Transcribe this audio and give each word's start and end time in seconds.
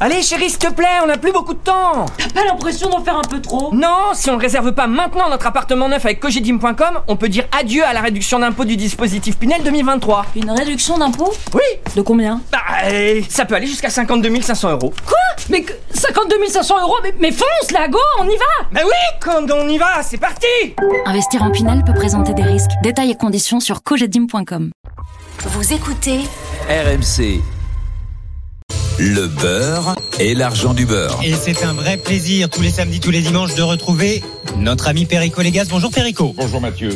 Allez 0.00 0.22
chérie, 0.22 0.48
s'il 0.48 0.58
te 0.60 0.70
plaît, 0.72 0.86
on 1.02 1.06
n'a 1.08 1.18
plus 1.18 1.32
beaucoup 1.32 1.54
de 1.54 1.58
temps 1.58 2.06
T'as 2.18 2.28
pas 2.28 2.44
l'impression 2.46 2.88
d'en 2.88 3.02
faire 3.02 3.16
un 3.16 3.22
peu 3.22 3.40
trop? 3.40 3.74
Non, 3.74 4.12
si 4.14 4.30
on 4.30 4.36
ne 4.36 4.40
réserve 4.40 4.70
pas 4.72 4.86
maintenant 4.86 5.28
notre 5.28 5.48
appartement 5.48 5.88
neuf 5.88 6.04
avec 6.04 6.20
cogedim.com, 6.20 7.00
on 7.08 7.16
peut 7.16 7.28
dire 7.28 7.46
adieu 7.58 7.82
à 7.84 7.92
la 7.92 8.00
réduction 8.00 8.38
d'impôt 8.38 8.64
du 8.64 8.76
dispositif 8.76 9.36
Pinel 9.38 9.64
2023. 9.64 10.26
Une 10.36 10.50
réduction 10.52 10.98
d'impôt 10.98 11.32
Oui 11.52 11.62
De 11.96 12.02
combien? 12.02 12.40
Bah, 12.52 12.58
euh, 12.84 13.20
ça 13.28 13.44
peut 13.44 13.56
aller 13.56 13.66
jusqu'à 13.66 13.90
52 13.90 14.40
500 14.40 14.70
euros. 14.70 14.94
Quoi? 15.04 15.16
Mais 15.50 15.62
que- 15.62 15.72
52 15.92 16.46
500 16.46 16.80
euros 16.80 16.96
mais, 17.02 17.14
mais 17.18 17.32
fonce 17.32 17.72
là, 17.72 17.88
go, 17.88 17.98
on 18.20 18.24
y 18.24 18.36
va 18.36 18.68
Bah 18.70 18.80
oui, 18.84 19.18
quand 19.20 19.50
on 19.52 19.68
y 19.68 19.78
va, 19.78 20.02
c'est 20.04 20.18
parti 20.18 20.46
Investir 21.06 21.42
en 21.42 21.50
Pinel 21.50 21.82
peut 21.84 21.94
présenter 21.94 22.34
des 22.34 22.42
risques. 22.44 22.70
Détails 22.84 23.10
et 23.10 23.16
conditions 23.16 23.58
sur 23.58 23.82
cogedim.com. 23.82 24.70
Vous 25.44 25.72
écoutez 25.72 26.20
RMC. 26.68 27.42
Le 29.00 29.28
beurre 29.28 29.94
et 30.18 30.34
l'argent 30.34 30.74
du 30.74 30.84
beurre. 30.84 31.20
Et 31.22 31.32
c'est 31.32 31.62
un 31.62 31.72
vrai 31.72 31.98
plaisir 31.98 32.50
tous 32.50 32.62
les 32.62 32.70
samedis, 32.70 32.98
tous 32.98 33.12
les 33.12 33.20
dimanches 33.20 33.54
de 33.54 33.62
retrouver 33.62 34.24
notre 34.56 34.88
ami 34.88 35.06
Perico 35.06 35.40
Légas. 35.40 35.66
Bonjour 35.70 35.92
Perico. 35.92 36.34
Bonjour 36.36 36.60
Mathieu. 36.60 36.90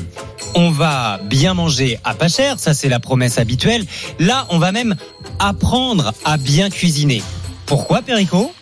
On 0.56 0.72
va 0.72 1.20
bien 1.24 1.54
manger 1.54 2.00
à 2.02 2.14
pas 2.14 2.26
cher, 2.26 2.58
ça 2.58 2.74
c'est 2.74 2.88
la 2.88 2.98
promesse 2.98 3.38
habituelle. 3.38 3.84
Là, 4.18 4.48
on 4.50 4.58
va 4.58 4.72
même 4.72 4.96
apprendre 5.38 6.12
à 6.24 6.38
bien 6.38 6.70
cuisiner. 6.70 7.22
Pourquoi 7.66 8.02
Perico? 8.02 8.52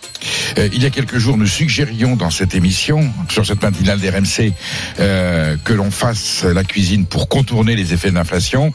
Euh, 0.58 0.68
il 0.72 0.82
y 0.82 0.86
a 0.86 0.90
quelques 0.90 1.18
jours, 1.18 1.36
nous 1.36 1.46
suggérions 1.46 2.16
dans 2.16 2.30
cette 2.30 2.54
émission, 2.54 3.12
sur 3.28 3.46
cette 3.46 3.62
matinale 3.62 4.00
d'RMC, 4.00 4.52
euh, 4.98 5.56
que 5.64 5.72
l'on 5.72 5.90
fasse 5.90 6.44
la 6.44 6.64
cuisine 6.64 7.06
pour 7.06 7.28
contourner 7.28 7.76
les 7.76 7.92
effets 7.92 8.10
de 8.10 8.14
l'inflation. 8.14 8.72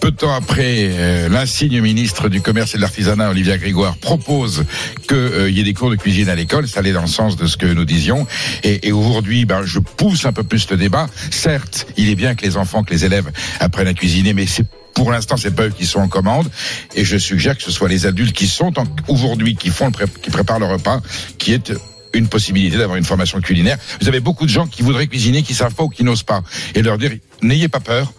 Peu 0.00 0.10
de 0.10 0.16
temps 0.16 0.34
après, 0.34 0.90
euh, 0.90 1.28
l'insigne 1.28 1.80
ministre 1.80 2.28
du 2.28 2.40
Commerce 2.40 2.74
et 2.74 2.78
de 2.78 2.82
l'Artisanat, 2.82 3.30
Olivia 3.30 3.58
Grégoire, 3.58 3.96
propose 3.96 4.64
qu'il 5.08 5.50
y 5.50 5.60
ait 5.60 5.64
des 5.64 5.74
cours 5.74 5.90
de 5.90 5.96
cuisine 5.96 6.28
à 6.28 6.34
l'école. 6.34 6.68
Ça 6.68 6.80
allait 6.80 6.92
dans 6.92 7.02
le 7.02 7.06
sens 7.06 7.36
de 7.36 7.46
ce 7.46 7.56
que 7.56 7.66
nous 7.66 7.84
disions. 7.84 8.26
Et, 8.62 8.88
et 8.88 8.92
aujourd'hui, 8.92 9.44
ben, 9.44 9.62
je 9.64 9.78
pousse 9.78 10.24
un 10.26 10.32
peu 10.32 10.42
plus 10.42 10.68
le 10.70 10.76
débat. 10.76 11.08
Certes, 11.30 11.86
il 11.96 12.10
est 12.10 12.16
bien 12.16 12.34
que 12.34 12.44
les 12.44 12.56
enfants, 12.56 12.84
que 12.84 12.92
les 12.92 13.04
élèves 13.04 13.30
apprennent 13.60 13.88
à 13.88 13.94
cuisiner, 13.94 14.34
mais 14.34 14.46
c'est 14.46 14.66
pour 14.94 15.10
l'instant, 15.10 15.36
c'est 15.36 15.54
pas 15.54 15.64
eux 15.64 15.74
qui 15.76 15.86
sont 15.86 16.00
en 16.00 16.08
commande, 16.08 16.48
et 16.94 17.04
je 17.04 17.16
suggère 17.18 17.56
que 17.56 17.62
ce 17.62 17.70
soit 17.70 17.88
les 17.88 18.06
adultes 18.06 18.34
qui 18.34 18.46
sont 18.46 18.72
aujourd'hui, 19.08 19.56
qui 19.56 19.70
font, 19.70 19.90
le 19.98 20.06
qui 20.06 20.30
préparent 20.30 20.60
le 20.60 20.66
repas, 20.66 21.00
qui 21.38 21.52
est 21.52 21.72
une 22.12 22.28
possibilité 22.28 22.78
d'avoir 22.78 22.96
une 22.96 23.04
formation 23.04 23.40
culinaire. 23.40 23.76
Vous 24.00 24.08
avez 24.08 24.20
beaucoup 24.20 24.46
de 24.46 24.50
gens 24.50 24.66
qui 24.66 24.82
voudraient 24.82 25.08
cuisiner, 25.08 25.42
qui 25.42 25.52
savent 25.54 25.74
pas 25.74 25.82
ou 25.82 25.88
qui 25.88 26.04
n'osent 26.04 26.22
pas, 26.22 26.42
et 26.74 26.82
leur 26.82 26.96
dire 26.96 27.10
n'ayez 27.42 27.68
pas 27.68 27.80
peur. 27.80 28.12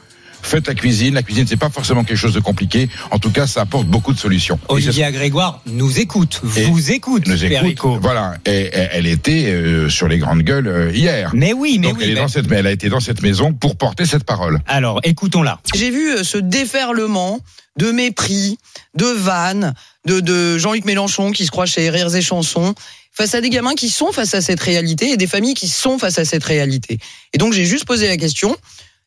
Faites 0.46 0.68
la 0.68 0.76
cuisine. 0.76 1.14
La 1.16 1.24
cuisine, 1.24 1.46
c'est 1.48 1.58
pas 1.58 1.70
forcément 1.70 2.04
quelque 2.04 2.18
chose 2.18 2.34
de 2.34 2.40
compliqué. 2.40 2.88
En 3.12 3.20
tout 3.20 3.32
cas, 3.32 3.48
ça 3.48 3.62
apporte 3.62 3.88
beaucoup 3.88 4.14
de 4.14 4.20
solutions. 4.20 4.60
Olivia 4.70 5.12
Grégoire 5.12 5.62
nous 5.66 6.00
écoute, 6.00 6.40
vous 6.44 6.92
écoute, 6.92 7.28
nous 7.28 7.44
écoute. 7.44 7.58
Perico. 7.60 7.98
Voilà. 8.00 8.36
Et, 8.46 8.62
et 8.66 8.70
elle 8.92 9.08
était 9.08 9.46
euh, 9.48 9.90
sur 9.90 10.08
les 10.08 10.18
grandes 10.20 10.44
gueules 10.44 10.68
euh, 10.68 10.92
hier. 10.94 11.32
Mais 11.34 11.52
oui, 11.54 11.78
mais 11.80 11.88
Donc 11.88 11.98
oui. 11.98 12.04
elle, 12.04 12.10
est 12.12 12.14
mais- 12.14 12.20
dans 12.22 12.28
cette, 12.28 12.52
elle 12.52 12.68
a 12.68 12.72
été 12.72 12.90
dans 12.90 13.00
cette 13.00 13.22
maison 13.22 13.54
pour 13.54 13.76
porter 13.76 14.06
cette 14.06 14.24
parole. 14.24 14.60
Alors, 14.68 15.00
écoutons-la. 15.04 15.60
J'ai 15.74 15.90
vu 15.90 16.12
euh, 16.12 16.24
ce 16.24 16.38
déferlement 16.38 17.40
de 17.78 17.92
mépris, 17.92 18.58
de 18.96 19.06
vannes, 19.06 19.74
de, 20.06 20.20
de 20.20 20.58
Jean-Luc 20.58 20.86
Mélenchon 20.86 21.32
qui 21.32 21.46
se 21.46 21.52
croit 21.52 21.66
chez 21.66 21.90
Rires 21.90 22.16
et 22.16 22.22
Chansons, 22.22 22.74
face 23.12 23.34
à 23.34 23.42
des 23.42 23.50
gamins 23.50 23.76
qui 23.76 23.90
sont 23.90 24.12
face 24.12 24.34
à 24.34 24.42
cette 24.42 24.60
réalité 24.60 25.10
et 25.12 25.18
des 25.18 25.28
familles 25.28 25.54
qui 25.56 25.68
sont 25.68 25.98
face 25.98 26.20
à 26.20 26.26
cette 26.26 26.44
réalité. 26.44 27.00
Et 27.34 27.38
donc 27.38 27.54
j'ai 27.54 27.66
juste 27.66 27.86
posé 27.86 28.08
la 28.08 28.18
question, 28.18 28.56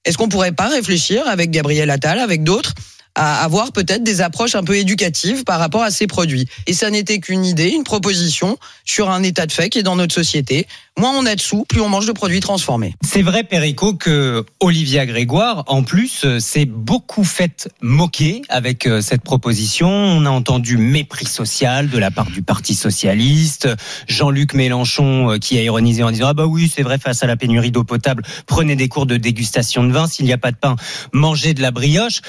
est-ce 0.04 0.16
qu'on 0.16 0.28
pourrait 0.28 0.52
pas 0.52 0.68
réfléchir 0.68 1.27
avec 1.27 1.50
Gabriel 1.50 1.91
Attal, 1.91 2.18
avec 2.18 2.44
d'autres, 2.44 2.74
à 3.19 3.42
avoir 3.42 3.72
peut-être 3.72 4.05
des 4.05 4.20
approches 4.20 4.55
un 4.55 4.62
peu 4.62 4.77
éducatives 4.77 5.42
par 5.42 5.58
rapport 5.58 5.83
à 5.83 5.91
ces 5.91 6.06
produits. 6.06 6.47
Et 6.69 6.72
ça 6.72 6.88
n'était 6.88 7.19
qu'une 7.19 7.44
idée, 7.44 7.70
une 7.70 7.83
proposition 7.83 8.56
sur 8.84 9.10
un 9.10 9.25
état 9.25 9.44
de 9.44 9.52
fait 9.52 9.69
qui 9.70 9.80
est 9.80 9.83
dans 9.83 9.97
notre 9.97 10.14
société. 10.14 10.69
Moins 10.97 11.12
on 11.16 11.27
a 11.27 11.34
de 11.34 11.41
sous, 11.41 11.64
plus 11.64 11.80
on 11.80 11.88
mange 11.88 12.06
de 12.06 12.12
produits 12.12 12.41
transformés. 12.41 12.94
C'est 13.05 13.22
vrai, 13.22 13.42
Perico, 13.42 13.94
que 13.94 14.44
Olivia 14.60 15.05
Grégoire, 15.05 15.65
en 15.66 15.82
plus, 15.82 16.25
euh, 16.25 16.41
s'est 16.41 16.65
beaucoup 16.65 17.25
fait 17.25 17.69
moquer 17.81 18.42
avec 18.48 18.87
euh, 18.87 19.00
cette 19.00 19.22
proposition. 19.22 19.88
On 19.88 20.25
a 20.25 20.31
entendu 20.31 20.76
mépris 20.76 21.26
social 21.26 21.88
de 21.88 21.98
la 21.98 22.10
part 22.10 22.31
du 22.31 22.42
Parti 22.42 22.75
socialiste, 22.75 23.69
Jean-Luc 24.09 24.54
Mélenchon 24.54 25.32
euh, 25.32 25.38
qui 25.38 25.59
a 25.59 25.62
ironisé 25.62 26.03
en 26.03 26.10
disant 26.10 26.28
ah 26.28 26.34
bah 26.34 26.47
oui 26.47 26.71
c'est 26.72 26.82
vrai 26.82 26.98
face 26.98 27.22
à 27.22 27.26
la 27.26 27.37
pénurie 27.37 27.71
d'eau 27.71 27.84
potable, 27.84 28.25
prenez 28.47 28.76
des 28.76 28.88
cours 28.88 29.06
de 29.06 29.16
dégustation 29.16 29.84
de 29.84 29.92
vin. 29.92 30.06
S'il 30.06 30.25
n'y 30.25 30.32
a 30.32 30.38
pas 30.38 30.50
de 30.50 30.56
pain, 30.56 30.76
mangez 31.12 31.54
de 31.54 31.62
la 31.62 31.71
brioche. 31.71 32.22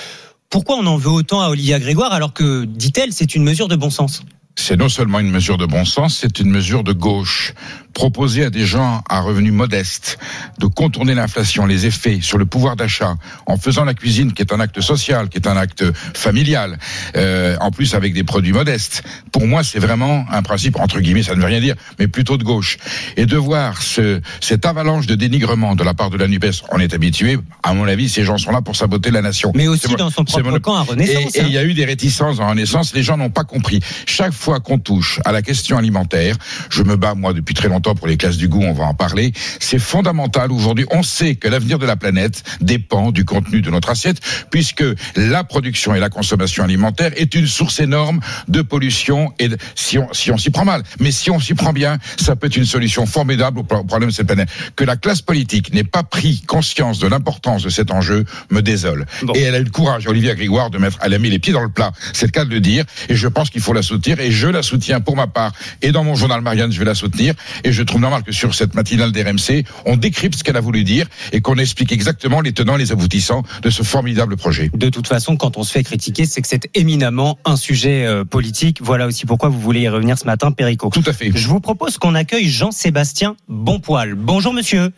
Pourquoi 0.49 0.77
on 0.77 0.85
en 0.87 0.97
veut 0.97 1.11
autant 1.11 1.41
à 1.41 1.49
Olivia 1.49 1.79
Grégoire 1.79 2.11
alors 2.11 2.33
que, 2.33 2.65
dit-elle, 2.65 3.13
c'est 3.13 3.35
une 3.35 3.43
mesure 3.43 3.67
de 3.67 3.75
bon 3.75 3.91
sens? 3.91 4.23
C'est 4.55 4.75
non 4.75 4.89
seulement 4.89 5.19
une 5.19 5.29
mesure 5.29 5.57
de 5.57 5.67
bon 5.67 5.85
sens, 5.85 6.17
c'est 6.17 6.39
une 6.39 6.49
mesure 6.49 6.83
de 6.83 6.91
gauche. 6.91 7.53
Proposer 7.99 8.45
à 8.45 8.49
des 8.49 8.65
gens 8.65 9.03
à 9.09 9.19
revenus 9.19 9.51
modestes 9.51 10.19
de 10.57 10.67
contourner 10.67 11.15
l'inflation, 11.15 11.65
les 11.65 11.85
effets 11.85 12.19
sur 12.21 12.37
le 12.37 12.45
pouvoir 12.45 12.77
d'achat, 12.77 13.17
en 13.45 13.57
faisant 13.57 13.83
la 13.83 13.93
cuisine, 13.93 14.31
qui 14.31 14.41
est 14.41 14.53
un 14.53 14.61
acte 14.61 14.79
social, 14.79 15.27
qui 15.27 15.35
est 15.35 15.47
un 15.47 15.57
acte 15.57 15.83
familial, 16.13 16.79
euh, 17.17 17.57
en 17.59 17.71
plus 17.71 17.95
avec 17.95 18.13
des 18.13 18.23
produits 18.23 18.53
modestes. 18.53 19.03
Pour 19.33 19.47
moi, 19.47 19.65
c'est 19.65 19.79
vraiment 19.79 20.25
un 20.31 20.41
principe 20.43 20.79
entre 20.79 21.01
guillemets, 21.01 21.23
ça 21.23 21.35
ne 21.35 21.41
veut 21.41 21.47
rien 21.47 21.59
dire, 21.59 21.75
mais 21.99 22.07
plutôt 22.07 22.37
de 22.37 22.45
gauche. 22.45 22.77
Et 23.17 23.25
de 23.25 23.35
voir 23.35 23.81
ce, 23.81 24.21
cette 24.39 24.65
avalanche 24.65 25.05
de 25.05 25.15
dénigrement 25.15 25.75
de 25.75 25.83
la 25.83 25.93
part 25.93 26.09
de 26.09 26.15
la 26.15 26.29
Nupes, 26.29 26.63
on 26.71 26.79
est 26.79 26.93
habitué. 26.93 27.37
À 27.63 27.73
mon 27.73 27.85
avis, 27.85 28.07
ces 28.07 28.23
gens 28.23 28.37
sont 28.37 28.51
là 28.51 28.61
pour 28.61 28.77
saboter 28.77 29.11
la 29.11 29.21
nation. 29.21 29.51
Mais 29.55 29.67
aussi 29.67 29.93
dans 29.97 30.09
son 30.09 30.23
propre 30.23 30.51
mon- 30.51 30.59
camp 30.59 30.75
à 30.75 30.83
Renaissance. 30.83 31.35
et 31.35 31.41
hein. 31.41 31.45
il 31.47 31.51
y 31.51 31.57
a 31.57 31.65
eu 31.65 31.73
des 31.73 31.83
réticences 31.83 32.39
en 32.39 32.47
Renaissance, 32.47 32.93
les 32.93 33.03
gens 33.03 33.17
n'ont 33.17 33.29
pas 33.29 33.43
compris. 33.43 33.81
Chaque 34.05 34.31
fois 34.31 34.61
qu'on 34.61 34.79
touche 34.79 35.19
à 35.25 35.33
la 35.33 35.41
question 35.41 35.77
alimentaire, 35.77 36.37
je 36.69 36.83
me 36.83 36.95
bats 36.95 37.13
moi 37.13 37.33
depuis 37.33 37.55
très 37.55 37.67
longtemps 37.67 37.88
pour 37.95 38.07
les 38.07 38.17
classes 38.17 38.37
du 38.37 38.47
goût, 38.47 38.61
on 38.63 38.73
va 38.73 38.85
en 38.85 38.93
parler, 38.93 39.31
c'est 39.59 39.79
fondamental 39.79 40.51
aujourd'hui. 40.51 40.85
On 40.91 41.03
sait 41.03 41.35
que 41.35 41.47
l'avenir 41.47 41.79
de 41.79 41.85
la 41.85 41.95
planète 41.95 42.43
dépend 42.61 43.11
du 43.11 43.25
contenu 43.25 43.61
de 43.61 43.69
notre 43.69 43.89
assiette, 43.89 44.19
puisque 44.51 44.83
la 45.15 45.43
production 45.43 45.95
et 45.95 45.99
la 45.99 46.09
consommation 46.09 46.63
alimentaire 46.63 47.11
est 47.15 47.35
une 47.35 47.47
source 47.47 47.79
énorme 47.79 48.19
de 48.47 48.61
pollution 48.61 49.33
et 49.39 49.49
de, 49.49 49.57
si 49.75 49.97
on 49.97 50.07
si 50.13 50.31
on 50.31 50.37
s'y 50.37 50.49
prend 50.49 50.65
mal. 50.65 50.83
Mais 50.99 51.11
si 51.11 51.31
on 51.31 51.39
s'y 51.39 51.53
prend 51.53 51.73
bien, 51.73 51.97
ça 52.17 52.35
peut 52.35 52.47
être 52.47 52.57
une 52.57 52.65
solution 52.65 53.05
formidable 53.05 53.59
au 53.59 53.63
pro- 53.63 53.83
problème 53.83 54.09
de 54.09 54.15
cette 54.15 54.27
planète. 54.27 54.49
Que 54.75 54.83
la 54.83 54.95
classe 54.97 55.21
politique 55.21 55.73
n'ait 55.73 55.83
pas 55.83 56.03
pris 56.03 56.41
conscience 56.47 56.99
de 56.99 57.07
l'importance 57.07 57.63
de 57.63 57.69
cet 57.69 57.91
enjeu 57.91 58.25
me 58.49 58.61
désole. 58.61 59.05
Bon. 59.23 59.33
Et 59.33 59.41
elle 59.41 59.55
a 59.55 59.59
eu 59.59 59.63
le 59.63 59.69
courage, 59.69 60.07
Olivia 60.07 60.35
Grégoire, 60.35 60.69
de 60.69 60.77
mettre, 60.77 60.97
elle 61.01 61.13
a 61.13 61.19
mis 61.19 61.29
les 61.29 61.39
pieds 61.39 61.53
dans 61.53 61.61
le 61.63 61.69
plat. 61.69 61.91
C'est 62.13 62.25
le 62.25 62.31
cas 62.31 62.45
de 62.45 62.49
le 62.49 62.59
dire. 62.59 62.85
Et 63.09 63.15
je 63.15 63.27
pense 63.27 63.49
qu'il 63.49 63.61
faut 63.61 63.73
la 63.73 63.81
soutenir. 63.81 64.19
Et 64.19 64.31
je 64.31 64.47
la 64.47 64.63
soutiens 64.63 64.99
pour 65.01 65.15
ma 65.15 65.27
part. 65.27 65.53
Et 65.81 65.91
dans 65.91 66.03
mon 66.03 66.15
journal 66.15 66.41
Marianne, 66.41 66.71
je 66.71 66.79
vais 66.79 66.85
la 66.85 66.95
soutenir. 66.95 67.33
Et 67.63 67.71
je 67.71 67.78
trouve 67.83 68.01
normal 68.01 68.23
que 68.23 68.31
sur 68.31 68.53
cette 68.55 68.73
matinale 68.75 69.11
d'RMC, 69.11 69.63
on 69.85 69.97
décrypte 69.97 70.35
ce 70.37 70.43
qu'elle 70.43 70.57
a 70.57 70.61
voulu 70.61 70.83
dire 70.83 71.07
et 71.31 71.41
qu'on 71.41 71.55
explique 71.57 71.91
exactement 71.91 72.41
les 72.41 72.53
tenants 72.53 72.75
et 72.75 72.79
les 72.79 72.91
aboutissants 72.91 73.43
de 73.61 73.69
ce 73.69 73.83
formidable 73.83 74.37
projet. 74.37 74.69
De 74.73 74.89
toute 74.89 75.07
façon, 75.07 75.37
quand 75.37 75.57
on 75.57 75.63
se 75.63 75.71
fait 75.71 75.83
critiquer, 75.83 76.25
c'est 76.25 76.41
que 76.41 76.47
c'est 76.47 76.69
éminemment 76.75 77.37
un 77.45 77.55
sujet 77.55 78.05
euh, 78.05 78.23
politique. 78.25 78.79
Voilà 78.81 79.07
aussi 79.07 79.25
pourquoi 79.25 79.49
vous 79.49 79.59
voulez 79.59 79.81
y 79.81 79.89
revenir 79.89 80.17
ce 80.17 80.25
matin, 80.25 80.51
Perico. 80.51 80.89
Tout 80.93 81.03
à 81.05 81.13
fait. 81.13 81.31
Je 81.35 81.47
vous 81.47 81.59
propose 81.59 81.97
qu'on 81.97 82.15
accueille 82.15 82.47
Jean-Sébastien 82.49 83.35
Bonpoil. 83.47 84.15
Bonjour 84.15 84.53
monsieur, 84.53 84.91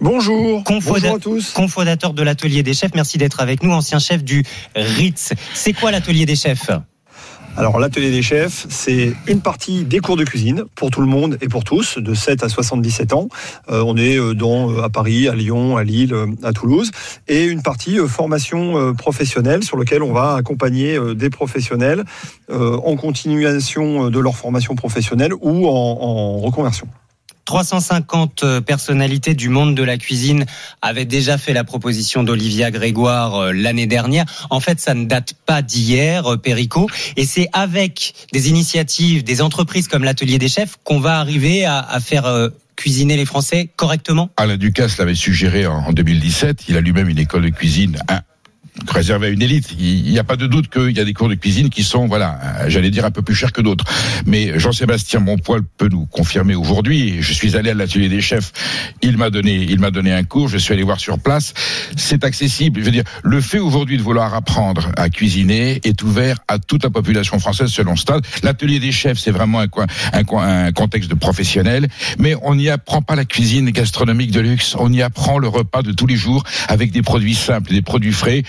Bonjour. 0.00 0.62
Confoda- 0.64 1.00
Bonjour 1.00 1.16
à 1.16 1.18
tous. 1.18 1.52
cofondateur 1.52 2.12
de 2.12 2.22
l'Atelier 2.22 2.62
des 2.62 2.74
Chefs. 2.74 2.94
Merci 2.94 3.16
d'être 3.16 3.40
avec 3.40 3.62
nous, 3.62 3.72
ancien 3.72 3.98
chef 3.98 4.22
du 4.22 4.44
Ritz. 4.74 5.32
C'est 5.54 5.72
quoi 5.72 5.90
l'Atelier 5.90 6.26
des 6.26 6.36
Chefs? 6.36 6.70
Alors, 7.58 7.78
l'atelier 7.78 8.10
des 8.10 8.20
chefs, 8.20 8.66
c'est 8.68 9.14
une 9.26 9.40
partie 9.40 9.84
des 9.84 10.00
cours 10.00 10.18
de 10.18 10.24
cuisine 10.24 10.64
pour 10.74 10.90
tout 10.90 11.00
le 11.00 11.06
monde 11.06 11.38
et 11.40 11.48
pour 11.48 11.64
tous, 11.64 11.96
de 11.96 12.12
7 12.12 12.42
à 12.42 12.50
77 12.50 13.14
ans. 13.14 13.28
Euh, 13.70 13.82
on 13.86 13.96
est 13.96 14.18
euh, 14.18 14.34
dans, 14.34 14.70
euh, 14.70 14.82
à 14.82 14.90
Paris, 14.90 15.26
à 15.26 15.34
Lyon, 15.34 15.78
à 15.78 15.82
Lille, 15.82 16.14
à 16.42 16.52
Toulouse. 16.52 16.90
Et 17.28 17.44
une 17.44 17.62
partie 17.62 17.96
formation 18.06 18.94
professionnelle 18.94 19.64
sur 19.64 19.78
laquelle 19.78 20.02
on 20.02 20.12
va 20.12 20.34
accompagner 20.34 20.98
des 21.14 21.30
professionnels 21.30 22.04
en 22.50 22.96
continuation 22.96 24.10
de 24.10 24.20
leur 24.20 24.36
formation 24.36 24.74
professionnelle 24.74 25.32
ou 25.40 25.66
en 25.66 26.38
reconversion. 26.38 26.88
350 27.46 28.42
euh, 28.42 28.60
personnalités 28.60 29.34
du 29.34 29.48
monde 29.48 29.74
de 29.74 29.82
la 29.82 29.96
cuisine 29.96 30.44
avaient 30.82 31.06
déjà 31.06 31.38
fait 31.38 31.54
la 31.54 31.64
proposition 31.64 32.22
d'Olivia 32.22 32.70
Grégoire 32.70 33.36
euh, 33.36 33.52
l'année 33.52 33.86
dernière. 33.86 34.26
En 34.50 34.60
fait, 34.60 34.78
ça 34.80 34.92
ne 34.92 35.06
date 35.06 35.32
pas 35.46 35.62
d'hier, 35.62 36.32
euh, 36.32 36.36
Perico, 36.36 36.90
et 37.16 37.24
c'est 37.24 37.48
avec 37.54 38.12
des 38.32 38.50
initiatives, 38.50 39.24
des 39.24 39.40
entreprises 39.40 39.88
comme 39.88 40.04
l'Atelier 40.04 40.38
des 40.38 40.48
Chefs 40.48 40.76
qu'on 40.84 41.00
va 41.00 41.18
arriver 41.20 41.64
à, 41.64 41.98
faire 42.00 42.50
cuisiner 42.74 43.16
les 43.16 43.24
Français 43.24 43.70
correctement. 43.76 44.28
Alain 44.36 44.56
Ducasse 44.56 44.98
l'avait 44.98 45.14
suggéré 45.14 45.66
en 45.66 45.92
2017. 45.92 46.64
Il 46.68 46.76
a 46.76 46.80
lui-même 46.80 47.08
une 47.08 47.18
école 47.18 47.42
de 47.42 47.48
cuisine. 47.50 47.98
Réservé 48.88 49.28
à 49.28 49.30
une 49.30 49.42
élite. 49.42 49.74
Il 49.78 50.10
n'y 50.10 50.18
a 50.18 50.24
pas 50.24 50.36
de 50.36 50.46
doute 50.46 50.68
qu'il 50.68 50.96
y 50.96 51.00
a 51.00 51.04
des 51.04 51.14
cours 51.14 51.28
de 51.28 51.34
cuisine 51.34 51.70
qui 51.70 51.82
sont, 51.82 52.06
voilà, 52.06 52.38
euh, 52.42 52.64
j'allais 52.68 52.90
dire 52.90 53.04
un 53.04 53.10
peu 53.10 53.22
plus 53.22 53.34
chers 53.34 53.52
que 53.52 53.60
d'autres. 53.60 53.84
Mais 54.26 54.58
Jean-Sébastien 54.58 55.20
Bonpoil 55.20 55.62
peut 55.76 55.88
nous 55.88 56.06
confirmer 56.06 56.54
aujourd'hui. 56.54 57.16
Je 57.20 57.32
suis 57.32 57.56
allé 57.56 57.70
à 57.70 57.74
l'atelier 57.74 58.08
des 58.08 58.20
chefs. 58.20 58.52
Il 59.02 59.16
m'a 59.16 59.30
donné, 59.30 59.54
il 59.54 59.80
m'a 59.80 59.90
donné 59.90 60.12
un 60.12 60.24
cours. 60.24 60.48
Je 60.48 60.58
suis 60.58 60.72
allé 60.72 60.82
voir 60.82 61.00
sur 61.00 61.18
place. 61.18 61.54
C'est 61.96 62.24
accessible. 62.24 62.80
Je 62.80 62.84
veux 62.84 62.90
dire, 62.90 63.04
le 63.22 63.40
fait 63.40 63.58
aujourd'hui 63.58 63.96
de 63.96 64.02
vouloir 64.02 64.34
apprendre 64.34 64.90
à 64.96 65.08
cuisiner 65.08 65.80
est 65.84 66.02
ouvert 66.02 66.38
à 66.48 66.58
toute 66.58 66.84
la 66.84 66.90
population 66.90 67.38
française 67.38 67.70
selon 67.70 67.96
stade. 67.96 68.24
L'atelier 68.42 68.78
des 68.78 68.92
chefs, 68.92 69.18
c'est 69.18 69.30
vraiment 69.30 69.60
un, 69.60 69.68
coin, 69.68 69.86
un, 70.12 70.24
coin, 70.24 70.66
un 70.66 70.72
contexte 70.72 71.10
de 71.10 71.14
professionnels. 71.14 71.88
Mais 72.18 72.34
on 72.42 72.54
n'y 72.54 72.68
apprend 72.68 73.02
pas 73.02 73.16
la 73.16 73.24
cuisine 73.24 73.70
gastronomique 73.70 74.30
de 74.30 74.40
luxe. 74.40 74.76
On 74.78 74.92
y 74.92 75.02
apprend 75.02 75.38
le 75.38 75.48
repas 75.48 75.82
de 75.82 75.92
tous 75.92 76.06
les 76.06 76.16
jours 76.16 76.44
avec 76.68 76.90
des 76.92 77.02
produits 77.02 77.34
simples, 77.34 77.70
des 77.70 77.82
produits 77.82 78.12
frais. 78.12 78.42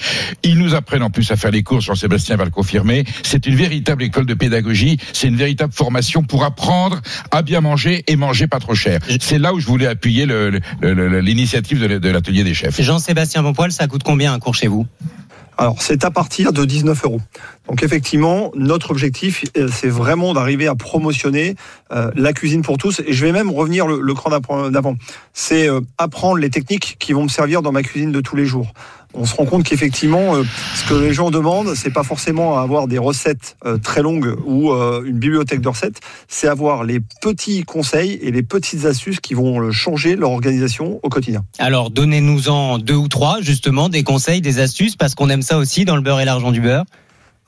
Ils 0.43 0.57
nous 0.57 0.75
apprennent 0.75 1.03
en 1.03 1.09
plus 1.09 1.31
à 1.31 1.35
faire 1.35 1.51
les 1.51 1.63
courses, 1.63 1.85
Jean-Sébastien 1.85 2.35
va 2.35 2.45
le 2.45 2.51
confirmer. 2.51 3.05
C'est 3.23 3.45
une 3.45 3.55
véritable 3.55 4.03
école 4.03 4.25
de 4.25 4.33
pédagogie, 4.33 4.97
c'est 5.13 5.27
une 5.27 5.35
véritable 5.35 5.73
formation 5.73 6.23
pour 6.23 6.43
apprendre 6.43 7.01
à 7.31 7.41
bien 7.41 7.61
manger 7.61 8.03
et 8.07 8.15
manger 8.15 8.47
pas 8.47 8.59
trop 8.59 8.75
cher. 8.75 8.99
C'est 9.19 9.39
là 9.39 9.53
où 9.53 9.59
je 9.59 9.67
voulais 9.67 9.87
appuyer 9.87 10.25
l'initiative 10.81 11.79
de 11.79 12.09
l'atelier 12.09 12.43
des 12.43 12.53
chefs. 12.53 12.81
Jean-Sébastien 12.81 13.43
Bonpoil, 13.43 13.71
ça 13.71 13.87
coûte 13.87 14.03
combien 14.03 14.33
un 14.33 14.39
cours 14.39 14.55
chez 14.55 14.67
vous? 14.67 14.85
Alors, 15.59 15.81
c'est 15.81 16.05
à 16.05 16.11
partir 16.11 16.53
de 16.53 16.65
19 16.65 17.03
euros. 17.05 17.21
Donc, 17.67 17.81
effectivement, 17.81 18.51
notre 18.55 18.91
objectif, 18.91 19.43
euh, 19.57 19.67
c'est 19.71 19.89
vraiment 19.89 20.33
d'arriver 20.33 20.67
à 20.67 20.75
promotionner 20.75 21.55
euh, 21.91 22.11
la 22.15 22.31
cuisine 22.31 22.61
pour 22.61 22.77
tous. 22.77 23.01
Et 23.07 23.13
je 23.13 23.25
vais 23.25 23.31
même 23.31 23.49
revenir 23.49 23.87
le, 23.87 23.99
le 23.99 24.13
cran 24.13 24.29
d'avant. 24.69 24.95
C'est 25.33 25.67
euh, 25.67 25.81
apprendre 25.97 26.37
les 26.37 26.51
techniques 26.51 26.97
qui 26.99 27.13
vont 27.13 27.23
me 27.23 27.29
servir 27.29 27.63
dans 27.63 27.71
ma 27.71 27.81
cuisine 27.81 28.11
de 28.11 28.21
tous 28.21 28.35
les 28.35 28.45
jours 28.45 28.71
on 29.17 29.25
se 29.25 29.35
rend 29.35 29.45
compte 29.45 29.63
qu'effectivement, 29.63 30.35
euh, 30.35 30.43
ce 30.75 30.87
que 30.87 30.93
les 30.93 31.13
gens 31.13 31.31
demandent, 31.31 31.73
c'est 31.75 31.91
pas 31.91 32.03
forcément 32.03 32.59
avoir 32.59 32.87
des 32.87 32.97
recettes 32.97 33.57
euh, 33.65 33.77
très 33.77 34.01
longues 34.01 34.35
ou 34.45 34.71
euh, 34.71 35.03
une 35.05 35.17
bibliothèque 35.17 35.61
de 35.61 35.69
recettes, 35.69 35.99
c'est 36.27 36.47
avoir 36.47 36.83
les 36.83 36.99
petits 37.21 37.63
conseils 37.63 38.19
et 38.21 38.31
les 38.31 38.43
petites 38.43 38.85
astuces 38.85 39.19
qui 39.19 39.33
vont 39.33 39.71
changer 39.71 40.15
leur 40.15 40.31
organisation 40.31 40.99
au 41.03 41.09
quotidien. 41.09 41.43
Alors, 41.59 41.89
donnez-nous-en 41.89 42.77
deux 42.77 42.95
ou 42.95 43.07
trois, 43.07 43.41
justement, 43.41 43.89
des 43.89 44.03
conseils, 44.03 44.41
des 44.41 44.59
astuces, 44.59 44.95
parce 44.95 45.15
qu'on 45.15 45.29
aime 45.29 45.41
ça 45.41 45.57
aussi 45.57 45.85
dans 45.85 45.95
le 45.95 46.01
beurre 46.01 46.19
et 46.19 46.25
l'argent 46.25 46.51
du 46.51 46.61
beurre 46.61 46.85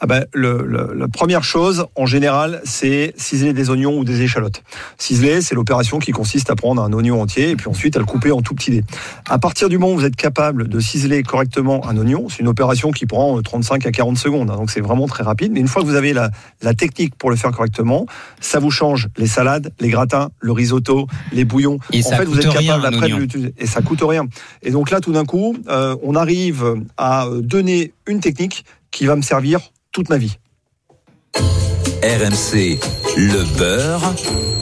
ah 0.01 0.05
ben, 0.05 0.25
le, 0.33 0.93
la 0.95 1.07
première 1.09 1.43
chose, 1.43 1.85
en 1.95 2.05
général, 2.05 2.61
c'est 2.63 3.13
ciseler 3.17 3.51
des 3.51 3.69
oignons 3.69 3.97
ou 3.97 4.05
des 4.05 4.21
échalotes. 4.21 4.63
Ciseler, 4.97 5.41
c'est 5.41 5.55
l'opération 5.55 5.99
qui 5.99 6.13
consiste 6.13 6.49
à 6.49 6.55
prendre 6.55 6.81
un 6.81 6.93
oignon 6.93 7.21
entier 7.21 7.49
et 7.49 7.55
puis 7.57 7.67
ensuite 7.67 7.97
à 7.97 7.99
le 7.99 8.05
couper 8.05 8.31
en 8.31 8.41
tout 8.41 8.55
petits 8.55 8.71
dés. 8.71 8.83
À 9.29 9.39
partir 9.39 9.67
du 9.67 9.77
moment 9.77 9.93
où 9.93 9.97
vous 9.97 10.05
êtes 10.05 10.15
capable 10.15 10.69
de 10.69 10.79
ciseler 10.79 11.21
correctement 11.23 11.85
un 11.85 11.97
oignon, 11.97 12.29
c'est 12.29 12.39
une 12.39 12.47
opération 12.47 12.91
qui 12.91 13.07
prend 13.07 13.41
35 13.41 13.85
à 13.85 13.91
40 13.91 14.17
secondes, 14.17 14.49
hein, 14.49 14.55
donc 14.55 14.71
c'est 14.71 14.79
vraiment 14.79 15.07
très 15.07 15.23
rapide. 15.23 15.51
Mais 15.51 15.59
une 15.59 15.67
fois 15.67 15.81
que 15.81 15.87
vous 15.87 15.95
avez 15.95 16.13
la, 16.13 16.31
la 16.61 16.73
technique 16.73 17.15
pour 17.15 17.29
le 17.29 17.35
faire 17.35 17.51
correctement, 17.51 18.05
ça 18.39 18.59
vous 18.59 18.71
change 18.71 19.09
les 19.17 19.27
salades, 19.27 19.73
les 19.81 19.89
gratins, 19.89 20.29
le 20.39 20.53
risotto, 20.53 21.07
les 21.33 21.43
bouillons. 21.43 21.77
Et 21.91 22.05
en 22.05 22.09
fait, 22.11 22.23
vous 22.23 22.39
êtes 22.39 22.53
capable 22.53 22.85
après 22.85 23.09
de 23.09 23.15
l'utiliser. 23.15 23.53
Et 23.57 23.67
ça 23.67 23.81
coûte 23.81 23.99
rien. 24.01 24.27
Et 24.61 24.71
donc 24.71 24.91
là, 24.91 25.01
tout 25.01 25.11
d'un 25.11 25.25
coup, 25.25 25.57
euh, 25.67 25.97
on 26.03 26.15
arrive 26.15 26.85
à 26.97 27.27
donner 27.41 27.91
une 28.07 28.21
technique 28.21 28.63
qui 28.91 29.05
va 29.05 29.17
me 29.17 29.21
servir 29.21 29.59
toute 29.91 30.09
ma 30.09 30.17
vie. 30.17 30.37
RMC, 32.01 32.79
le 33.17 33.57
beurre 33.57 34.13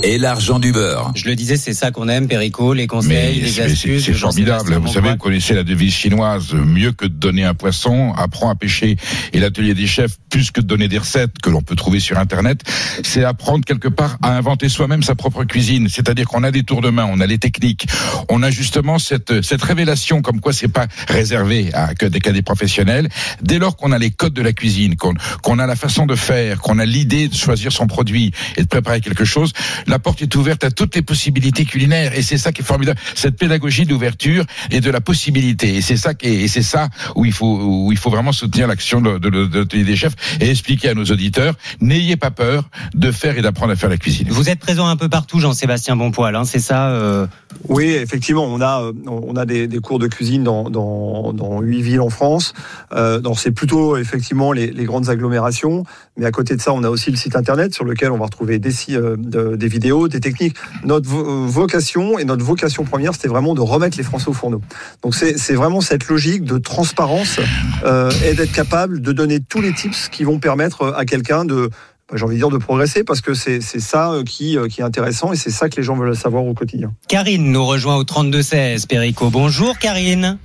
et 0.07 0.17
l'argent 0.17 0.57
du 0.57 0.71
beurre. 0.71 1.11
Je 1.15 1.25
le 1.25 1.35
disais, 1.35 1.57
c'est 1.57 1.73
ça 1.73 1.91
qu'on 1.91 2.07
aime, 2.07 2.29
Perico, 2.29 2.73
les 2.73 2.87
conseils, 2.87 3.41
les 3.41 3.59
astuces. 3.59 4.05
C'est 4.05 4.13
formidable. 4.13 4.75
Vous 4.75 4.87
savez, 4.87 5.09
vous 5.11 5.17
connaissez 5.17 5.53
la 5.53 5.63
devise 5.63 5.93
chinoise, 5.93 6.53
mieux 6.53 6.93
que 6.93 7.05
de 7.05 7.13
donner 7.13 7.43
un 7.43 7.53
poisson, 7.53 8.13
apprends 8.13 8.49
à 8.49 8.55
pêcher. 8.55 8.95
Et 9.33 9.39
l'atelier 9.41 9.73
des 9.73 9.85
chefs, 9.85 10.13
plus 10.29 10.51
que 10.51 10.61
de 10.61 10.65
donner 10.65 10.87
des 10.87 10.97
recettes 10.97 11.39
que 11.43 11.49
l'on 11.49 11.61
peut 11.61 11.75
trouver 11.75 11.99
sur 11.99 12.17
Internet, 12.17 12.61
c'est 13.03 13.25
apprendre 13.25 13.65
quelque 13.65 13.89
part 13.89 14.17
à 14.21 14.37
inventer 14.37 14.69
soi-même 14.69 15.03
sa 15.03 15.13
propre 15.13 15.43
cuisine. 15.43 15.89
C'est-à-dire 15.89 16.25
qu'on 16.25 16.43
a 16.43 16.51
des 16.51 16.63
tours 16.63 16.81
de 16.81 16.89
main, 16.89 17.05
on 17.11 17.19
a 17.19 17.25
les 17.25 17.37
techniques, 17.37 17.87
on 18.29 18.43
a 18.43 18.49
justement 18.49 18.99
cette, 18.99 19.41
cette 19.41 19.61
révélation 19.61 20.21
comme 20.21 20.39
quoi 20.39 20.53
c'est 20.53 20.69
pas 20.69 20.87
réservé 21.09 21.73
à 21.73 21.95
que 21.95 22.05
des 22.05 22.21
cas 22.21 22.31
des 22.31 22.41
professionnels. 22.43 23.09
Dès 23.41 23.59
lors 23.59 23.75
qu'on 23.75 23.91
a 23.91 23.97
les 23.97 24.11
codes 24.11 24.33
de 24.33 24.41
la 24.41 24.53
cuisine, 24.53 24.95
qu'on 24.95 25.15
qu'on 25.43 25.59
a 25.59 25.67
la 25.67 25.75
façon 25.75 26.05
de 26.05 26.15
faire, 26.15 26.61
qu'on 26.61 26.79
a 26.79 26.85
l'idée 26.85 27.27
de 27.27 27.35
choisir 27.35 27.73
son 27.73 27.87
produit 27.87 28.31
et 28.55 28.61
de 28.61 28.67
préparer 28.67 29.01
quelque 29.01 29.25
chose, 29.25 29.51
la 29.97 29.99
porte 29.99 30.21
est 30.21 30.35
ouverte 30.35 30.63
à 30.63 30.69
toutes 30.69 30.95
les 30.95 31.01
possibilités 31.01 31.65
culinaires. 31.65 32.15
Et 32.15 32.21
c'est 32.21 32.37
ça 32.37 32.51
qui 32.51 32.61
est 32.61 32.63
formidable. 32.63 32.99
Cette 33.15 33.35
pédagogie 33.35 33.87
d'ouverture 33.87 34.45
et 34.69 34.79
de 34.79 34.91
la 34.91 35.01
possibilité. 35.01 35.77
Et 35.77 35.81
c'est 35.81 35.97
ça 35.97 36.11
et 36.21 36.47
c'est 36.47 36.61
ça 36.61 36.89
où 37.15 37.25
il 37.25 37.33
faut, 37.33 37.87
où 37.87 37.91
il 37.91 37.97
faut 37.97 38.11
vraiment 38.11 38.31
soutenir 38.31 38.67
l'action 38.67 39.01
de, 39.01 39.17
de, 39.17 39.29
de, 39.45 39.63
des 39.63 39.95
chefs 39.95 40.13
et 40.39 40.51
expliquer 40.51 40.89
à 40.89 40.93
nos 40.93 41.05
auditeurs, 41.05 41.55
n'ayez 41.81 42.15
pas 42.15 42.29
peur 42.29 42.69
de 42.93 43.11
faire 43.11 43.39
et 43.39 43.41
d'apprendre 43.41 43.71
à 43.71 43.75
faire 43.75 43.89
la 43.89 43.97
cuisine. 43.97 44.27
Vous 44.29 44.49
êtes 44.51 44.59
présent 44.59 44.87
un 44.87 44.97
peu 44.97 45.09
partout, 45.09 45.39
Jean-Sébastien 45.39 45.95
Bonpoil, 45.95 46.35
hein, 46.35 46.45
c'est 46.45 46.59
ça 46.59 46.89
euh... 46.89 47.25
Oui, 47.69 47.89
effectivement, 47.91 48.45
on 48.45 48.61
a, 48.61 48.91
on 49.07 49.35
a 49.35 49.45
des, 49.45 49.67
cours 49.79 49.99
de 49.99 50.07
cuisine 50.07 50.43
dans, 50.43 50.69
dans, 50.69 51.61
8 51.61 51.81
villes 51.81 52.01
en 52.01 52.09
France. 52.09 52.53
Euh, 52.93 53.21
c'est 53.35 53.51
plutôt 53.51 53.97
effectivement 53.97 54.51
les, 54.51 54.71
les, 54.71 54.85
grandes 54.85 55.09
agglomérations, 55.09 55.83
mais 56.17 56.25
à 56.25 56.31
côté 56.31 56.55
de 56.55 56.61
ça, 56.61 56.73
on 56.73 56.83
a 56.83 56.89
aussi 56.89 57.11
le 57.11 57.17
site 57.17 57.35
internet 57.35 57.73
sur 57.73 57.85
lequel 57.85 58.11
on 58.11 58.17
va 58.17 58.25
retrouver 58.25 58.59
des, 58.59 58.71
euh, 58.91 59.55
des 59.55 59.67
vidéos, 59.67 60.07
des 60.07 60.19
techniques. 60.19 60.55
Notre 60.83 61.09
vocation 61.09 62.17
et 62.19 62.25
notre 62.25 62.43
vocation 62.43 62.83
première, 62.83 63.13
c'était 63.13 63.27
vraiment 63.27 63.53
de 63.53 63.61
remettre 63.61 63.97
les 63.97 64.03
Français 64.03 64.29
au 64.29 64.33
fourneau. 64.33 64.61
Donc 65.03 65.15
c'est 65.15 65.53
vraiment 65.53 65.81
cette 65.81 66.07
logique 66.07 66.43
de 66.43 66.57
transparence 66.57 67.39
euh, 67.83 68.11
et 68.25 68.33
d'être 68.33 68.51
capable 68.51 69.01
de 69.01 69.11
donner 69.11 69.39
tous 69.39 69.61
les 69.61 69.73
tips 69.73 70.09
qui 70.09 70.23
vont 70.23 70.39
permettre 70.39 70.93
à 70.95 71.05
quelqu'un 71.05 71.45
de 71.45 71.69
j'ai 72.13 72.23
envie 72.23 72.35
de 72.35 72.39
dire 72.39 72.49
de 72.49 72.57
progresser 72.57 73.03
parce 73.03 73.21
que 73.21 73.33
c'est 73.33 73.59
ça 73.61 74.11
euh, 74.11 74.23
qui, 74.23 74.57
euh, 74.57 74.67
qui 74.67 74.81
est 74.81 74.83
intéressant 74.83 75.33
et 75.33 75.35
c'est 75.35 75.49
ça 75.49 75.69
que 75.69 75.75
les 75.75 75.83
gens 75.83 75.95
veulent 75.95 76.15
savoir 76.15 76.45
au 76.45 76.53
quotidien. 76.53 76.93
Karine 77.07 77.51
nous 77.51 77.65
rejoint 77.65 77.97
au 77.97 78.03
32-16, 78.03 78.87
Perico. 78.87 79.29
Bonjour 79.29 79.77
Karine. 79.77 80.37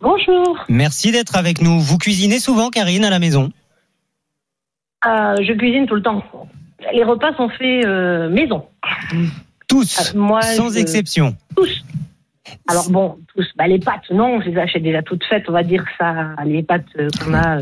Bonjour. 0.00 0.64
Merci 0.68 1.12
d'être 1.12 1.36
avec 1.36 1.60
nous. 1.60 1.78
Vous 1.80 1.98
cuisinez 1.98 2.38
souvent, 2.38 2.70
Karine, 2.70 3.04
à 3.04 3.10
la 3.10 3.18
maison? 3.18 3.50
Euh, 5.06 5.36
Je 5.42 5.52
cuisine 5.52 5.86
tout 5.86 5.94
le 5.96 6.02
temps. 6.02 6.22
Les 6.94 7.04
repas 7.04 7.34
sont 7.36 7.50
faits 7.50 7.86
maison. 8.30 8.64
Tous 9.68 10.14
Moi, 10.14 10.40
Sans 10.40 10.74
exception 10.76 11.36
Tous. 11.54 11.84
Alors 12.66 12.90
bon, 12.90 13.18
tous. 13.34 13.46
Bah, 13.56 13.68
les 13.68 13.78
pâtes, 13.78 14.10
non, 14.10 14.40
je 14.40 14.48
les 14.48 14.56
achète 14.58 14.82
déjà 14.82 15.02
toutes 15.02 15.22
faites. 15.24 15.44
On 15.48 15.52
va 15.52 15.62
dire 15.62 15.84
ça, 15.98 16.34
les 16.46 16.62
pâtes 16.62 16.86
qu'on 17.22 17.34
a 17.34 17.60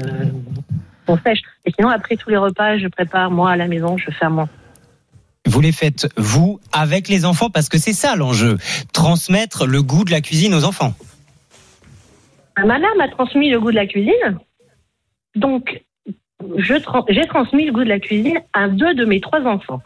sèche. 1.16 1.40
Et 1.64 1.72
sinon, 1.72 1.88
après 1.88 2.16
tous 2.16 2.31
les 2.31 2.37
repas, 2.37 2.78
je 2.78 2.88
prépare 2.88 3.31
moi 3.31 3.52
à 3.52 3.56
la 3.56 3.69
maison, 3.69 3.96
je 3.96 4.10
fais 4.10 4.26
à 4.26 4.31
moi. 4.31 4.49
Vous 5.46 5.60
les 5.60 5.72
faites, 5.72 6.08
vous, 6.16 6.60
avec 6.72 7.08
les 7.08 7.25
enfants, 7.25 7.49
parce 7.49 7.69
que 7.69 7.78
c'est 7.78 7.93
ça 7.93 8.16
l'enjeu. 8.16 8.58
Transmettre 8.93 9.66
le 9.66 9.82
goût 9.82 10.05
de 10.05 10.10
la 10.10 10.20
cuisine 10.20 10.55
aux 10.55 10.64
enfants. 10.64 10.93
Ma 12.58 12.78
mère 12.78 12.94
m'a 12.99 13.08
transmis 13.08 13.50
le 13.50 13.60
goût 13.60 13.70
de 13.70 13.76
la 13.76 13.87
cuisine. 13.87 14.38
Donc, 15.37 15.82
j'ai 16.56 16.81
transmis 16.82 17.66
le 17.66 17.72
goût 17.72 17.84
de 17.84 17.88
la 17.88 18.00
cuisine 18.00 18.40
à 18.52 18.69
deux 18.69 18.94
de 18.94 19.05
mes 19.05 19.20
trois 19.20 19.40
enfants. 19.43 19.81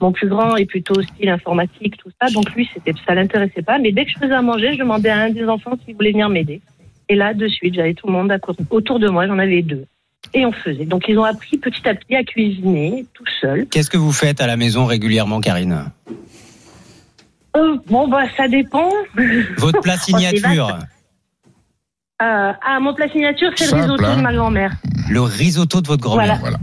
Mon 0.00 0.12
plus 0.12 0.28
grand 0.28 0.56
est 0.56 0.64
plutôt 0.64 1.02
style 1.02 1.28
informatique, 1.28 1.96
tout 1.98 2.10
ça. 2.20 2.30
Donc 2.30 2.50
lui, 2.54 2.68
c'était, 2.72 2.94
ça 3.06 3.14
l'intéressait 3.14 3.62
pas. 3.62 3.78
Mais 3.78 3.92
dès 3.92 4.06
que 4.06 4.12
je 4.12 4.18
faisais 4.18 4.32
à 4.32 4.40
manger, 4.40 4.72
je 4.72 4.78
demandais 4.78 5.10
à 5.10 5.18
un 5.18 5.30
des 5.30 5.46
enfants 5.46 5.72
s'il 5.84 5.94
voulait 5.94 6.12
venir 6.12 6.30
m'aider. 6.30 6.62
Et 7.08 7.14
là, 7.14 7.34
de 7.34 7.46
suite, 7.48 7.74
j'avais 7.74 7.92
tout 7.92 8.06
le 8.06 8.14
monde 8.14 8.34
autour 8.70 8.98
de 8.98 9.08
moi. 9.08 9.26
J'en 9.26 9.38
avais 9.38 9.60
deux 9.60 9.84
et 10.32 10.46
on 10.46 10.52
faisait. 10.52 10.84
Donc 10.84 11.04
ils 11.08 11.18
ont 11.18 11.24
appris 11.24 11.58
petit 11.58 11.86
à 11.88 11.94
petit 11.94 12.14
à 12.16 12.24
cuisiner 12.24 13.06
tout 13.14 13.24
seul. 13.40 13.66
Qu'est-ce 13.66 13.90
que 13.90 13.98
vous 13.98 14.12
faites 14.12 14.40
à 14.40 14.46
la 14.46 14.56
maison 14.56 14.86
régulièrement, 14.86 15.40
Karine 15.40 15.90
euh, 17.56 17.76
Bon, 17.86 18.08
bah 18.08 18.24
ça 18.36 18.48
dépend. 18.48 18.90
Votre 19.58 19.80
plat 19.80 19.96
signature 19.98 20.78
euh, 22.22 22.52
Ah, 22.62 22.78
mon 22.80 22.94
plat 22.94 23.08
signature, 23.08 23.50
c'est 23.56 23.70
le 23.70 23.82
risotto 23.82 24.02
de 24.02 24.04
hein. 24.04 24.22
ma 24.22 24.32
grand-mère. 24.32 24.72
Le 25.10 25.20
risotto 25.20 25.80
de 25.80 25.86
votre 25.86 26.02
grand-mère. 26.02 26.38
Voilà. 26.40 26.58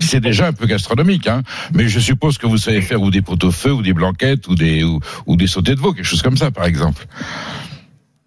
C'est 0.00 0.20
déjà 0.20 0.46
un 0.46 0.52
peu 0.52 0.66
gastronomique, 0.66 1.26
hein. 1.26 1.42
Mais 1.74 1.88
je 1.88 1.98
suppose 1.98 2.38
que 2.38 2.46
vous 2.46 2.56
savez 2.56 2.80
faire 2.80 3.02
ou 3.02 3.10
des 3.10 3.20
pot-au-feu, 3.20 3.72
ou 3.72 3.82
des 3.82 3.92
blanquettes, 3.92 4.46
ou 4.48 4.54
des, 4.54 4.84
ou, 4.84 5.00
ou 5.26 5.36
des 5.36 5.48
sautés 5.48 5.74
de 5.74 5.80
veau, 5.80 5.92
quelque 5.92 6.04
chose 6.04 6.22
comme 6.22 6.36
ça, 6.36 6.50
par 6.50 6.66
exemple. 6.66 7.06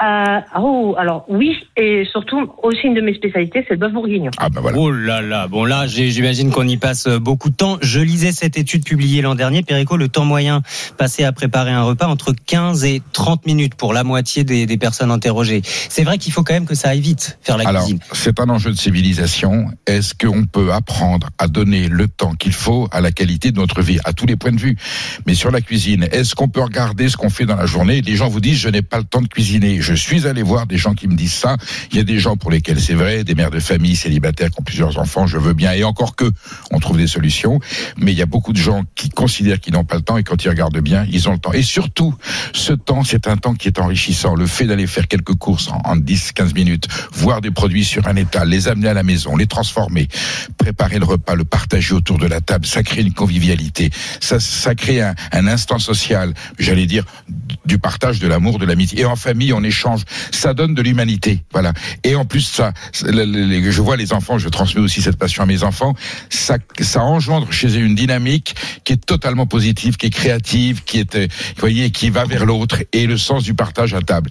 Euh, 0.01 0.39
oh, 0.57 0.95
alors 0.97 1.25
oui, 1.27 1.55
et 1.75 2.05
surtout 2.09 2.53
aussi 2.63 2.87
une 2.87 2.93
de 2.93 3.01
mes 3.01 3.13
spécialités, 3.13 3.65
c'est 3.67 3.73
le 3.73 3.79
bœuf 3.79 3.91
bourguignon. 3.91 4.31
Ah 4.37 4.49
bah 4.49 4.61
voilà. 4.61 4.77
Oh 4.77 4.91
là 4.91 5.21
là, 5.21 5.47
bon 5.47 5.65
là, 5.65 5.87
j'imagine 5.87 6.51
qu'on 6.51 6.67
y 6.67 6.77
passe 6.77 7.07
euh, 7.07 7.19
beaucoup 7.19 7.49
de 7.49 7.55
temps. 7.55 7.77
Je 7.81 7.99
lisais 7.99 8.31
cette 8.31 8.57
étude 8.57 8.85
publiée 8.85 9.21
l'an 9.21 9.35
dernier, 9.35 9.61
Perico, 9.61 9.97
le 9.97 10.07
temps 10.07 10.23
moyen 10.23 10.61
passé 10.97 11.25
à 11.25 11.33
préparer 11.33 11.71
un 11.71 11.83
repas 11.83 12.07
entre 12.07 12.33
15 12.33 12.85
et 12.85 13.01
30 13.11 13.45
minutes 13.45 13.75
pour 13.75 13.91
la 13.91 14.05
moitié 14.05 14.45
des, 14.45 14.65
des 14.65 14.77
personnes 14.77 15.11
interrogées. 15.11 15.61
C'est 15.65 16.03
vrai 16.03 16.17
qu'il 16.17 16.31
faut 16.31 16.43
quand 16.43 16.53
même 16.53 16.65
que 16.65 16.75
ça 16.75 16.89
aille 16.89 17.01
vite, 17.01 17.37
faire 17.41 17.57
la 17.57 17.67
alors, 17.67 17.83
cuisine. 17.83 17.99
C'est 18.13 18.39
un 18.39 18.49
enjeu 18.49 18.71
de 18.71 18.77
civilisation. 18.77 19.65
Est-ce 19.85 20.13
qu'on 20.13 20.45
peut 20.45 20.71
apprendre 20.71 21.29
à 21.37 21.49
donner 21.49 21.89
le 21.89 22.07
temps 22.07 22.35
qu'il 22.35 22.53
faut 22.53 22.87
à 22.93 23.01
la 23.01 23.11
qualité 23.11 23.51
de 23.51 23.59
notre 23.59 23.81
vie, 23.81 23.99
à 24.05 24.13
tous 24.13 24.25
les 24.25 24.37
points 24.37 24.53
de 24.53 24.61
vue? 24.61 24.77
Mais 25.27 25.33
sur 25.33 25.51
la 25.51 25.59
cuisine, 25.59 26.07
est-ce 26.13 26.35
qu'on 26.35 26.47
peut 26.47 26.61
regarder 26.61 27.09
ce 27.09 27.17
qu'on 27.17 27.29
fait 27.29 27.45
dans 27.45 27.57
la 27.57 27.65
journée? 27.65 27.99
Les 27.99 28.15
gens 28.15 28.29
vous 28.29 28.39
disent, 28.39 28.59
je 28.59 28.69
n'ai 28.69 28.81
pas 28.81 28.97
le 28.97 29.03
temps 29.03 29.21
de 29.21 29.27
cuisiner 29.27 29.81
je 29.88 29.88
suis 29.93 30.27
allé 30.27 30.43
voir 30.43 30.67
des 30.67 30.77
gens 30.77 30.93
qui 30.93 31.07
me 31.07 31.15
disent 31.15 31.33
ça. 31.33 31.57
Il 31.91 31.97
y 31.97 31.99
a 31.99 32.03
des 32.03 32.19
gens 32.19 32.37
pour 32.37 32.51
lesquels 32.51 32.79
c'est 32.79 32.93
vrai, 32.93 33.23
des 33.23 33.35
mères 33.35 33.51
de 33.51 33.59
famille 33.59 33.95
célibataires 33.95 34.49
qui 34.49 34.59
ont 34.59 34.63
plusieurs 34.63 34.97
enfants, 34.97 35.27
je 35.27 35.37
veux 35.37 35.53
bien. 35.53 35.73
Et 35.73 35.83
encore 35.83 36.15
que, 36.15 36.31
on 36.71 36.79
trouve 36.79 36.97
des 36.97 37.07
solutions. 37.07 37.59
Mais 37.97 38.11
il 38.11 38.17
y 38.17 38.21
a 38.21 38.25
beaucoup 38.25 38.53
de 38.53 38.57
gens 38.57 38.83
qui 38.95 39.09
considèrent 39.09 39.59
qu'ils 39.59 39.73
n'ont 39.73 39.85
pas 39.85 39.95
le 39.95 40.01
temps 40.01 40.17
et 40.17 40.23
quand 40.23 40.43
ils 40.43 40.49
regardent 40.49 40.79
bien, 40.79 41.05
ils 41.11 41.29
ont 41.29 41.33
le 41.33 41.39
temps. 41.39 41.53
Et 41.53 41.63
surtout, 41.63 42.15
ce 42.53 42.73
temps, 42.73 43.03
c'est 43.03 43.27
un 43.27 43.37
temps 43.37 43.53
qui 43.53 43.67
est 43.67 43.79
enrichissant. 43.79 44.35
Le 44.35 44.47
fait 44.47 44.65
d'aller 44.65 44.87
faire 44.87 45.07
quelques 45.07 45.35
courses 45.35 45.69
en, 45.69 45.81
en 45.83 45.95
10, 45.95 46.31
15 46.33 46.53
minutes, 46.53 46.87
voir 47.11 47.41
des 47.41 47.51
produits 47.51 47.85
sur 47.85 48.07
un 48.07 48.15
étal, 48.15 48.49
les 48.49 48.67
amener 48.67 48.89
à 48.89 48.93
la 48.93 49.03
maison, 49.03 49.35
les 49.35 49.47
transformer, 49.47 50.07
préparer 50.57 50.99
le 50.99 51.05
repas, 51.05 51.35
le 51.35 51.45
partager 51.45 51.93
autour 51.93 52.17
de 52.17 52.27
la 52.27 52.41
table, 52.41 52.65
ça 52.65 52.83
crée 52.83 53.01
une 53.01 53.13
convivialité. 53.13 53.89
Ça, 54.19 54.75
crée 54.75 55.01
un, 55.01 55.15
un 55.31 55.47
instant 55.47 55.79
social, 55.79 56.33
j'allais 56.57 56.85
dire, 56.85 57.05
du 57.65 57.79
partage, 57.79 58.19
de 58.19 58.27
l'amour, 58.27 58.59
de 58.59 58.65
l'amitié. 58.65 59.01
Et 59.01 59.05
en 59.05 59.15
famille, 59.15 59.53
on 59.53 59.63
Ça 60.31 60.53
donne 60.53 60.73
de 60.73 60.81
l'humanité. 60.81 61.43
Voilà. 61.51 61.73
Et 62.03 62.15
en 62.15 62.25
plus, 62.25 62.41
ça, 62.41 62.73
je 62.93 63.81
vois 63.81 63.97
les 63.97 64.13
enfants, 64.13 64.37
je 64.37 64.49
transmets 64.49 64.81
aussi 64.81 65.01
cette 65.01 65.17
passion 65.17 65.43
à 65.43 65.45
mes 65.45 65.63
enfants. 65.63 65.95
Ça, 66.29 66.57
ça 66.81 67.01
engendre 67.01 67.51
chez 67.51 67.67
eux 67.67 67.81
une 67.83 67.95
dynamique 67.95 68.55
qui 68.83 68.93
est 68.93 69.05
totalement 69.05 69.45
positive, 69.47 69.97
qui 69.97 70.07
est 70.07 70.09
créative, 70.11 70.83
qui 70.83 70.99
est, 70.99 71.15
euh, 71.15 71.27
vous 71.55 71.59
voyez, 71.59 71.91
qui 71.91 72.09
va 72.09 72.25
vers 72.25 72.45
l'autre 72.45 72.77
et 72.93 73.05
le 73.07 73.17
sens 73.17 73.43
du 73.43 73.53
partage 73.53 73.93
à 73.93 74.01
table. 74.01 74.29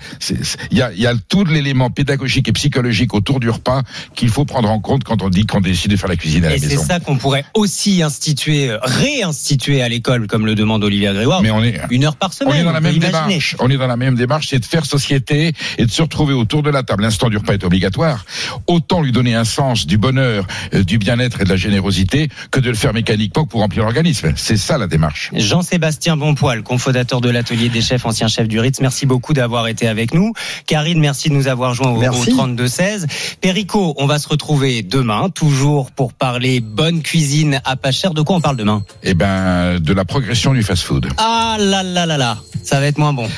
Il 0.71 0.79
y 0.79 0.83
a, 0.83 0.93
il 0.93 1.01
y 1.01 1.07
a 1.07 1.15
tout 1.29 1.45
l'élément 1.45 1.91
pédagogique 1.91 2.49
et 2.49 2.53
psychologique 2.53 3.15
autour 3.15 3.41
du 3.41 3.51
repas 3.51 3.83
qu'il 4.15 4.29
faut 4.29 4.45
prendre 4.45 4.71
en 4.71 4.81
compte 4.81 5.05
quand 5.05 5.23
on 5.23 5.29
dit 5.29 5.47
qu'on 5.47 5.61
décide 5.61 5.91
de 5.91 5.97
faire 5.97 6.09
la 6.09 6.17
cuisine 6.17 6.45
à 6.45 6.51
la 6.51 6.57
Et 6.57 6.59
c'est 6.59 6.69
maison. 6.69 6.85
ça 6.85 7.01
qu'on 7.01 7.17
pourrait 7.17 7.45
aussi 7.55 8.03
instituer, 8.03 8.71
euh, 8.71 8.79
réinstituer 8.83 9.83
à 9.83 9.89
l'école, 9.89 10.27
comme 10.27 10.47
le 10.47 10.55
demande 10.55 10.85
Olivia 10.85 11.13
Grégoire. 11.13 11.43
Mais 11.43 11.51
on 11.51 11.63
est, 11.63 11.81
Une 11.91 12.05
heure 12.05 12.17
par 12.17 12.33
semaine. 12.33 12.55
on 12.55 12.57
est 12.61 12.65
dans 12.65 12.73
la 12.73 12.81
même 12.81 12.95
imaginer. 12.97 13.27
démarche. 13.27 13.57
On 13.59 13.71
est 13.71 13.77
dans 13.77 13.87
la 13.87 13.97
même 13.97 14.15
démarche, 14.15 14.49
c'est 14.51 14.59
de 14.59 14.65
faire 14.65 14.85
société 14.87 15.38
et 15.79 15.87
de 15.87 15.91
se 15.91 16.03
retrouver 16.03 16.35
autour 16.35 16.63
de 16.63 16.71
la 16.71 16.83
table. 16.83 17.03
L'instant 17.03 17.29
du 17.29 17.37
repas 17.37 17.55
est 17.55 17.65
obligatoire. 17.65 18.25
Autant 18.67 19.03
lui 19.03 19.13
donner 19.13 19.35
un 19.35 19.45
sens 19.45 19.87
du 19.87 19.99
bonheur, 19.99 20.47
euh, 20.75 20.85
du 20.85 20.99
bien-être 20.99 21.41
et 21.41 21.45
de 21.45 21.49
la 21.49 21.57
générosité 21.57 22.29
que 22.51 22.61
de 22.61 22.69
le 22.69 22.77
faire 22.77 22.93
mécaniquement 22.93 23.47
pour 23.47 23.61
remplir 23.61 23.85
l'organisme. 23.85 24.33
C'est 24.37 24.57
ça 24.57 24.79
la 24.79 24.87
démarche. 24.87 25.31
Jean-Sébastien 25.35 26.17
Bonpoil, 26.17 26.63
cofondateur 26.63 27.21
de 27.21 27.31
l'atelier 27.31 27.69
des 27.69 27.81
chefs, 27.81 28.05
ancien 28.07 28.29
chef 28.29 28.49
du 28.49 28.61
Ritz, 28.61 28.81
merci 28.81 29.07
beaucoup 29.07 29.33
d'avoir 29.33 29.69
été 29.69 29.89
avec 29.89 30.15
nous. 30.15 30.33
Karine, 30.67 30.99
merci 30.99 31.29
de 31.29 31.35
nous 31.35 31.49
avoir 31.49 31.75
joints 31.75 31.91
au, 31.91 32.03
au 32.03 32.25
32-16. 32.25 33.07
Perico, 33.41 33.95
on 33.99 34.07
va 34.07 34.19
se 34.19 34.29
retrouver 34.29 34.83
demain, 34.83 35.29
toujours 35.31 35.91
pour 35.93 36.13
parler 36.13 36.61
bonne 36.61 37.03
cuisine 37.03 37.61
à 37.65 37.77
pas 37.77 37.93
cher. 37.93 38.15
De 38.15 38.23
quoi 38.23 38.37
on 38.37 38.41
parle 38.41 38.57
demain? 38.57 38.83
Eh 39.03 39.15
ben, 39.15 39.79
de 39.79 39.93
la 39.93 40.05
progression 40.05 40.53
du 40.55 40.63
fast-food. 40.63 41.09
Ah 41.19 41.57
là 41.59 41.83
là 41.83 42.07
là 42.07 42.17
là, 42.17 42.39
ça 42.63 42.81
va 42.81 42.87
être 42.87 42.99
moins 42.99 43.13
bon. 43.13 43.29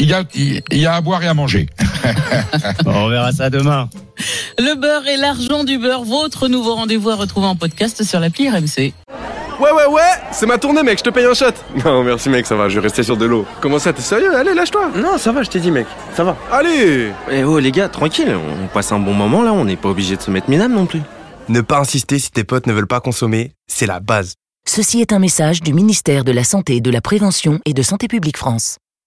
Il 0.00 0.08
y 0.08 0.14
a, 0.14 0.22
il 0.34 0.78
y 0.78 0.86
a 0.86 0.94
à 0.94 1.00
boire 1.02 1.22
et 1.22 1.28
à 1.28 1.34
manger. 1.34 1.68
on 2.86 3.08
verra 3.08 3.32
ça 3.32 3.50
demain. 3.50 3.90
Le 4.58 4.74
beurre 4.74 5.06
et 5.06 5.18
l'argent 5.18 5.62
du 5.62 5.78
beurre, 5.78 6.04
votre 6.04 6.48
nouveau 6.48 6.74
rendez-vous 6.74 7.10
à 7.10 7.16
retrouver 7.16 7.46
en 7.46 7.54
podcast 7.54 8.02
sur 8.02 8.18
l'appli 8.18 8.48
RMC. 8.48 8.94
Ouais, 9.60 9.72
ouais, 9.72 9.86
ouais, 9.90 10.00
c'est 10.32 10.46
ma 10.46 10.56
tournée, 10.56 10.82
mec, 10.82 10.98
je 10.98 11.04
te 11.04 11.10
paye 11.10 11.26
un 11.26 11.34
shot. 11.34 11.52
Non, 11.84 12.02
merci, 12.02 12.30
mec, 12.30 12.46
ça 12.46 12.56
va, 12.56 12.70
je 12.70 12.76
vais 12.76 12.80
rester 12.80 13.02
sur 13.02 13.18
de 13.18 13.26
l'eau. 13.26 13.44
Comment 13.60 13.78
ça, 13.78 13.92
t'es 13.92 14.00
sérieux? 14.00 14.34
Allez, 14.34 14.54
lâche-toi. 14.54 14.90
Non, 14.96 15.18
ça 15.18 15.32
va, 15.32 15.42
je 15.42 15.50
t'ai 15.50 15.60
dit, 15.60 15.70
mec, 15.70 15.86
ça 16.16 16.24
va. 16.24 16.34
Allez 16.50 17.12
Eh 17.30 17.44
oh 17.44 17.58
les 17.58 17.70
gars, 17.70 17.90
tranquille, 17.90 18.34
on 18.62 18.68
passe 18.68 18.92
un 18.92 19.00
bon 19.00 19.12
moment 19.12 19.42
là, 19.42 19.52
on 19.52 19.66
n'est 19.66 19.76
pas 19.76 19.90
obligé 19.90 20.16
de 20.16 20.22
se 20.22 20.30
mettre 20.30 20.48
minable 20.48 20.72
non 20.72 20.86
plus. 20.86 21.02
Ne 21.50 21.60
pas 21.60 21.78
insister 21.78 22.18
si 22.18 22.30
tes 22.30 22.44
potes 22.44 22.66
ne 22.66 22.72
veulent 22.72 22.86
pas 22.86 23.00
consommer, 23.00 23.52
c'est 23.66 23.86
la 23.86 24.00
base. 24.00 24.32
Ceci 24.66 25.02
est 25.02 25.12
un 25.12 25.18
message 25.18 25.60
du 25.60 25.74
ministère 25.74 26.24
de 26.24 26.32
la 26.32 26.44
Santé, 26.44 26.80
de 26.80 26.90
la 26.90 27.02
Prévention 27.02 27.60
et 27.66 27.74
de 27.74 27.82
Santé 27.82 28.08
publique 28.08 28.38
France. 28.38 28.78